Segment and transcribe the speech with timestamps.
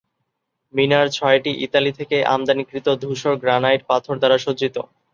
[0.73, 4.75] মিনার ছয়টি ইতালি থেকে আমদানিকৃত ধূসর গ্রানাইট পাথর দ্বারা সজ্জিত।